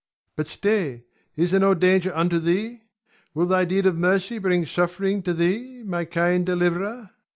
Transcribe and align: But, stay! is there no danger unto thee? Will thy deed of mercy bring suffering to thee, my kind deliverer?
But, 0.35 0.47
stay! 0.47 1.03
is 1.35 1.51
there 1.51 1.59
no 1.59 1.75
danger 1.75 2.11
unto 2.15 2.39
thee? 2.39 2.81
Will 3.35 3.45
thy 3.45 3.65
deed 3.65 3.85
of 3.85 3.99
mercy 3.99 4.39
bring 4.39 4.65
suffering 4.65 5.21
to 5.21 5.31
thee, 5.35 5.83
my 5.85 6.05
kind 6.05 6.43
deliverer? 6.43 7.11